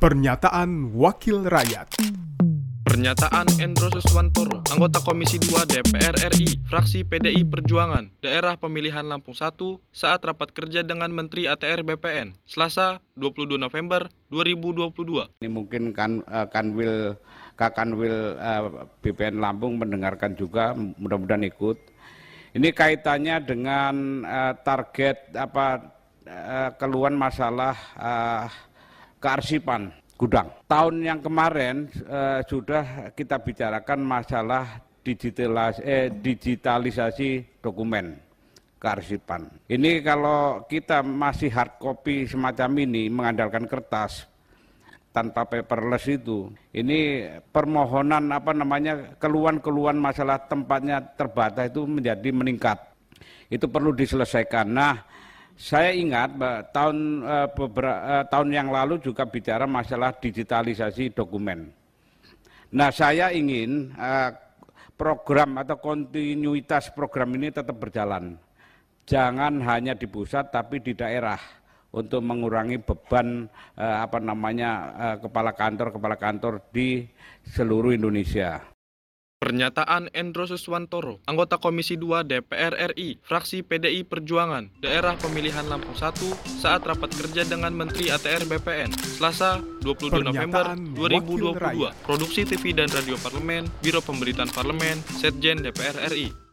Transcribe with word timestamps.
Pernyataan 0.00 0.96
Wakil 0.96 1.44
Rakyat 1.44 2.00
Pernyataan 2.88 3.44
Endro 3.60 3.92
Suswantoro, 3.92 4.64
anggota 4.72 4.96
Komisi 5.04 5.36
2 5.36 5.68
DPR 5.68 6.16
RI, 6.32 6.56
fraksi 6.64 7.04
PDI 7.04 7.44
Perjuangan, 7.44 8.08
daerah 8.24 8.56
pemilihan 8.56 9.04
Lampung 9.04 9.36
1, 9.36 9.60
saat 9.92 10.24
rapat 10.24 10.56
kerja 10.56 10.80
dengan 10.80 11.12
Menteri 11.12 11.44
ATR 11.52 11.84
BPN, 11.84 12.32
Selasa 12.48 13.04
22 13.20 13.60
November 13.60 14.08
2022. 14.32 15.44
Ini 15.44 15.52
mungkin 15.52 15.92
kan 15.92 16.24
uh, 16.24 16.48
Kanwil 16.48 17.20
Kakanwil 17.60 18.40
uh, 18.40 18.88
BPN 19.04 19.36
Lampung 19.36 19.76
mendengarkan 19.76 20.32
juga, 20.32 20.72
mudah-mudahan 20.72 21.44
ikut. 21.44 21.76
Ini 22.56 22.72
kaitannya 22.72 23.36
dengan 23.44 24.24
uh, 24.24 24.56
target 24.64 25.36
apa 25.36 25.92
uh, 26.24 26.72
keluhan 26.80 27.20
masalah 27.20 27.76
uh, 28.00 28.48
kearsipan 29.20 29.92
gudang. 30.16 30.48
Tahun 30.66 30.96
yang 31.00 31.20
kemarin 31.20 31.88
uh, 32.08 32.40
sudah 32.44 33.12
kita 33.16 33.40
bicarakan 33.40 34.00
masalah 34.00 34.80
digitalis 35.00 35.80
eh, 35.80 36.12
digitalisasi 36.12 37.60
dokumen 37.64 38.20
kearsipan. 38.80 39.48
Ini 39.68 40.00
kalau 40.00 40.64
kita 40.64 41.04
masih 41.04 41.52
hard 41.52 41.76
copy 41.76 42.24
semacam 42.24 42.84
ini 42.84 43.12
mengandalkan 43.12 43.68
kertas 43.68 44.24
tanpa 45.12 45.44
paperless 45.44 46.06
itu, 46.08 46.48
ini 46.72 47.28
permohonan 47.52 48.30
apa 48.32 48.56
namanya 48.56 49.18
keluhan-keluhan 49.20 50.00
masalah 50.00 50.40
tempatnya 50.48 51.02
terbatas 51.18 51.68
itu 51.68 51.84
menjadi 51.84 52.30
meningkat. 52.32 52.78
Itu 53.50 53.66
perlu 53.66 53.90
diselesaikan. 53.90 54.70
Nah, 54.70 55.02
saya 55.60 55.92
ingat 55.92 56.40
tahun 56.72 57.20
uh, 57.20 57.48
beberapa 57.52 58.00
uh, 58.00 58.24
tahun 58.32 58.48
yang 58.48 58.68
lalu 58.72 58.96
juga 58.96 59.28
bicara 59.28 59.68
masalah 59.68 60.16
digitalisasi 60.16 61.12
dokumen. 61.12 61.68
Nah, 62.72 62.88
saya 62.88 63.28
ingin 63.28 63.92
uh, 63.92 64.32
program 64.96 65.60
atau 65.60 65.76
kontinuitas 65.76 66.88
program 66.96 67.36
ini 67.36 67.52
tetap 67.52 67.76
berjalan. 67.76 68.40
Jangan 69.04 69.60
hanya 69.68 69.92
di 69.92 70.08
pusat 70.08 70.48
tapi 70.48 70.80
di 70.80 70.96
daerah 70.96 71.36
untuk 71.92 72.22
mengurangi 72.22 72.78
beban 72.78 73.50
apa 73.74 74.22
namanya 74.22 74.70
kepala 75.18 75.50
kantor 75.50 75.90
kepala 75.90 76.14
kantor 76.14 76.62
di 76.70 77.02
seluruh 77.42 77.90
Indonesia. 77.90 78.62
Pernyataan 79.40 80.12
Endro 80.12 80.44
Suswantoro, 80.44 81.16
anggota 81.24 81.56
Komisi 81.56 81.96
2 81.96 82.28
DPR 82.28 82.92
RI, 82.92 83.24
fraksi 83.24 83.64
PDI 83.64 84.04
Perjuangan, 84.04 84.68
daerah 84.84 85.16
pemilihan 85.16 85.64
Lampung 85.64 85.96
1, 85.96 86.60
saat 86.60 86.84
rapat 86.84 87.08
kerja 87.16 87.48
dengan 87.48 87.72
Menteri 87.72 88.12
ATR 88.12 88.44
BPN, 88.44 88.92
Selasa 88.92 89.64
22 89.80 90.28
November 90.28 90.76
2022. 90.92 91.56
Produksi 92.04 92.44
TV 92.44 92.76
dan 92.76 92.92
Radio 92.92 93.16
Parlemen, 93.16 93.64
Biro 93.80 94.04
Pemberitaan 94.04 94.52
Parlemen, 94.52 95.00
Setjen 95.08 95.64
DPR 95.64 96.12
RI. 96.12 96.49